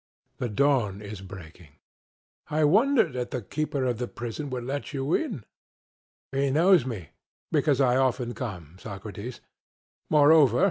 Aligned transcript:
CRITO: 0.39 0.49
The 0.49 0.55
dawn 0.55 0.99
is 1.03 1.21
breaking. 1.21 1.67
SOCRATES: 2.49 2.49
I 2.49 2.63
wonder 2.63 3.07
that 3.11 3.29
the 3.29 3.43
keeper 3.43 3.85
of 3.85 3.99
the 3.99 4.07
prison 4.07 4.49
would 4.49 4.63
let 4.63 4.93
you 4.93 5.13
in. 5.13 5.43
CRITO: 6.33 6.43
He 6.45 6.49
knows 6.49 6.87
me 6.87 7.09
because 7.51 7.79
I 7.79 7.97
often 7.97 8.33
come, 8.33 8.77
Socrates; 8.79 9.41
moreover. 10.09 10.59